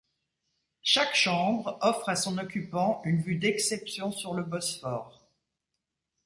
[0.81, 5.29] Chaque chambre offre à son occupant une vue d'exception sur le Bosphore.